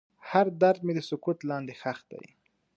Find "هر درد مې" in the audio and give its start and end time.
0.29-0.93